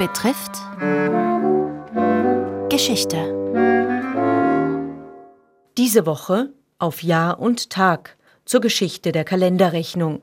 [0.00, 0.52] betrifft
[2.70, 3.18] Geschichte.
[5.76, 8.16] Diese Woche auf Jahr und Tag
[8.46, 10.22] zur Geschichte der Kalenderrechnung.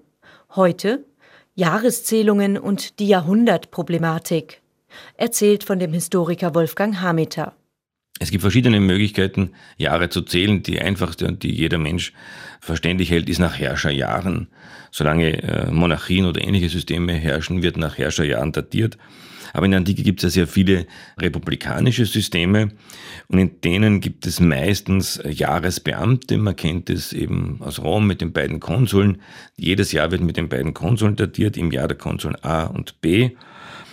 [0.55, 1.05] Heute
[1.53, 4.63] Jahreszählungen und die Jahrhundertproblematik.
[5.15, 7.53] Erzählt von dem Historiker Wolfgang Hameter.
[8.19, 10.63] Es gibt verschiedene Möglichkeiten, Jahre zu zählen.
[10.63, 12.13] Die einfachste und die jeder Mensch
[12.61, 14.47] verständlich hält, ist nach Herrscherjahren.
[14.89, 18.97] Solange äh, Monarchien oder ähnliche Systeme herrschen, wird nach Herrscherjahren datiert.
[19.53, 20.87] Aber in der Antike gibt es ja sehr viele
[21.17, 22.69] republikanische Systeme
[23.27, 26.37] und in denen gibt es meistens Jahresbeamte.
[26.37, 29.21] Man kennt es eben aus Rom mit den beiden Konsuln.
[29.55, 33.31] Jedes Jahr wird mit den beiden Konsuln datiert, im Jahr der Konsuln A und B.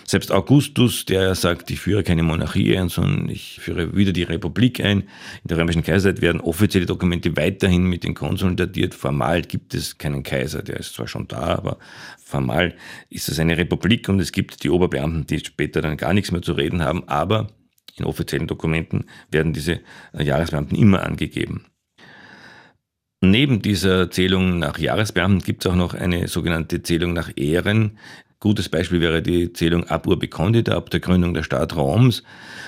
[0.06, 4.80] Selbst Augustus, der sagt, ich führe keine Monarchie ein, sondern ich führe wieder die Republik
[4.80, 5.00] ein.
[5.42, 8.94] In der römischen Kaiserzeit werden offizielle Dokumente weiterhin mit den Konsuln datiert.
[8.94, 11.78] Formal gibt es keinen Kaiser, der ist zwar schon da, aber
[12.22, 12.74] formal
[13.08, 16.42] ist es eine Republik und es gibt die Oberbeamten, die später dann gar nichts mehr
[16.42, 17.48] zu reden haben, aber
[17.96, 19.80] in offiziellen Dokumenten werden diese
[20.12, 21.64] Jahresbeamten immer angegeben.
[23.20, 27.98] Neben dieser Zählung nach Jahresbeamten gibt es auch noch eine sogenannte Zählung nach Ehren.
[28.44, 32.22] Gutes Beispiel wäre die Zählung ab Urbi Condita, ab der Gründung der Stadt Roms.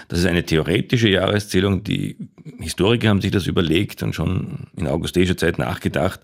[0.08, 1.84] Das ist eine theoretische Jahreszählung.
[1.84, 2.16] Die
[2.60, 6.20] Historiker haben sich das überlegt und schon in augustischer Zeit nachgedacht,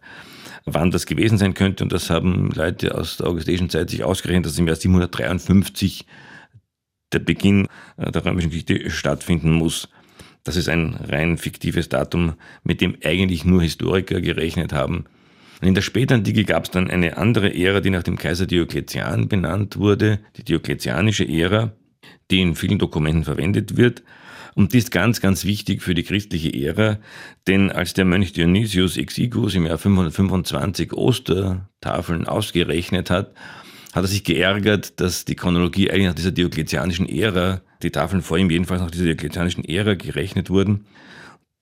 [0.65, 1.85] wann das gewesen sein könnte.
[1.85, 6.07] Und das haben Leute aus der augustischen Zeit sich ausgerechnet, dass im Jahr 753
[7.13, 9.91] der Beginn der römischen Geschichte stattfinden muss.
[10.45, 15.05] Das ist ein rein fiktives Datum, mit dem eigentlich nur Historiker gerechnet haben.
[15.63, 19.29] Und in der Spätantike gab es dann eine andere Ära, die nach dem Kaiser Diokletian
[19.29, 21.71] benannt wurde, die Diokletianische Ära,
[22.33, 24.03] die in vielen Dokumenten verwendet wird.
[24.57, 26.99] Und die ist ganz, ganz wichtig für die christliche Ära,
[27.47, 33.33] denn als der Mönch Dionysius Exigus im Jahr 525 Ostertafeln ausgerechnet hat,
[33.93, 38.37] hat er sich geärgert, dass die Chronologie eigentlich nach dieser diokletianischen Ära, die Tafeln vor
[38.37, 40.87] ihm jedenfalls nach dieser diokletianischen Ära gerechnet wurden.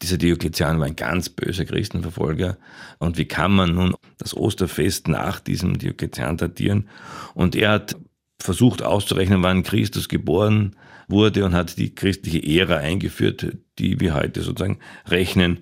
[0.03, 2.57] Dieser Diokletian war ein ganz böser Christenverfolger.
[2.99, 6.89] Und wie kann man nun das Osterfest nach diesem Diokletian datieren?
[7.35, 7.97] Und er hat
[8.39, 10.77] versucht auszurechnen, wann Christus geboren
[11.09, 15.59] wurde und hat die christliche Ära eingeführt, die wir heute sozusagen rechnen.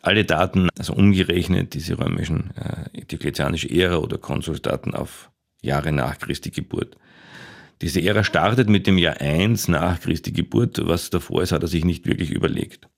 [0.00, 6.50] Alle Daten, also umgerechnet, diese römischen äh, diokletianische Ära oder Konsulsdaten auf Jahre nach Christi
[6.50, 6.96] Geburt.
[7.82, 10.80] Diese Ära startet mit dem Jahr 1 nach Christi Geburt.
[10.84, 12.88] Was davor ist, hat er sich nicht wirklich überlegt.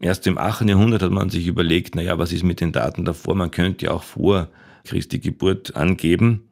[0.00, 0.68] Erst im 8.
[0.68, 3.34] Jahrhundert hat man sich überlegt, naja, was ist mit den Daten davor?
[3.34, 4.48] Man könnte ja auch vor
[4.84, 6.48] Christi Geburt angeben.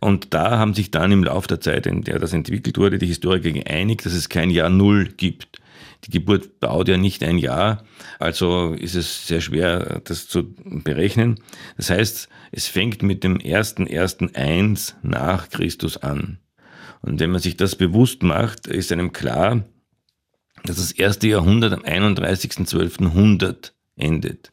[0.00, 3.06] Und da haben sich dann im Laufe der Zeit, in der das entwickelt wurde, die
[3.06, 5.60] Historiker geeinigt, dass es kein Jahr Null gibt.
[6.04, 7.82] Die Geburt dauert ja nicht ein Jahr,
[8.18, 11.40] also ist es sehr schwer, das zu berechnen.
[11.76, 16.38] Das heißt, es fängt mit dem ersten ersten eins nach Christus an.
[17.02, 19.64] Und wenn man sich das bewusst macht, ist einem klar,
[20.66, 24.52] dass das erste Jahrhundert am 31.12.100 endet.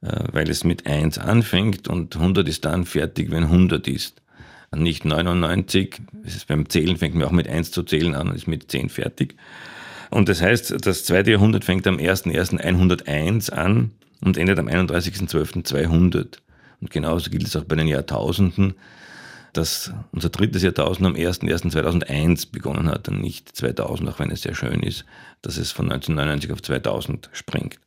[0.00, 4.22] Äh, weil es mit 1 anfängt und 100 ist dann fertig, wenn 100 ist.
[4.74, 6.00] Nicht 99.
[6.24, 8.70] Es ist beim Zählen fängt man auch mit 1 zu zählen an und ist mit
[8.70, 9.34] 10 fertig.
[10.10, 16.38] Und das heißt, das zweite Jahrhundert fängt am 1.1.101 an und endet am 31.12.200.
[16.80, 18.74] Und genauso gilt es auch bei den Jahrtausenden
[19.58, 24.54] dass unser drittes Jahrtausend am 01.01.2001 begonnen hat und nicht 2000, auch wenn es sehr
[24.54, 25.04] schön ist,
[25.42, 27.78] dass es von 1999 auf 2000 springt.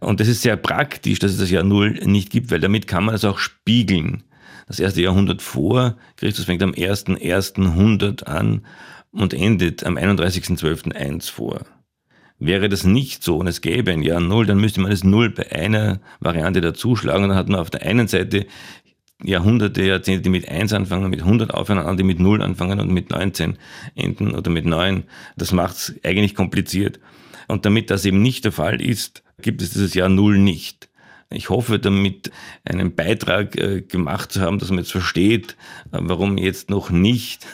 [0.00, 3.04] Und das ist sehr praktisch, dass es das Jahr Null nicht gibt, weil damit kann
[3.04, 4.24] man es auch spiegeln.
[4.66, 8.66] Das erste Jahrhundert vor Christus fängt am 1.1.100 an
[9.12, 11.60] und endet am 31.12.1 vor.
[12.38, 15.30] Wäre das nicht so und es gäbe ein Jahr Null, dann müsste man das Null
[15.30, 18.46] bei einer Variante dazuschlagen und dann hat man auf der einen Seite
[19.22, 23.10] Jahrhunderte, Jahrzehnte, die mit 1 anfangen, mit 100 aufhören, die mit 0 anfangen und mit
[23.10, 23.56] 19
[23.94, 25.04] enden oder mit 9.
[25.36, 27.00] Das macht es eigentlich kompliziert.
[27.48, 30.90] Und damit das eben nicht der Fall ist, gibt es dieses Jahr 0 nicht.
[31.30, 32.30] Ich hoffe, damit
[32.64, 35.56] einen Beitrag äh, gemacht zu haben, dass man jetzt versteht,
[35.92, 37.46] äh, warum jetzt noch nicht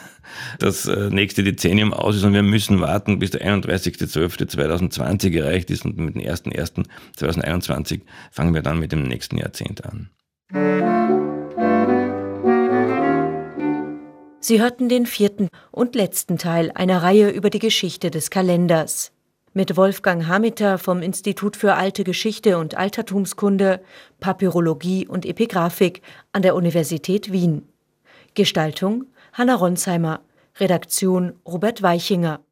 [0.59, 5.85] das äh, nächste Dezennium aus ist und wir müssen warten, bis der 31.12.2020 erreicht ist
[5.85, 8.01] und mit dem 1.1.2021
[8.31, 10.09] fangen wir dann mit dem nächsten Jahrzehnt an.
[14.45, 19.13] Sie hörten den vierten und letzten Teil einer Reihe über die Geschichte des Kalenders.
[19.53, 23.79] Mit Wolfgang Hameter vom Institut für Alte Geschichte und Altertumskunde,
[24.19, 26.01] Papyrologie und Epigraphik
[26.33, 27.69] an der Universität Wien.
[28.33, 30.19] Gestaltung Hanna Ronsheimer.
[30.59, 32.41] Redaktion Robert Weichinger.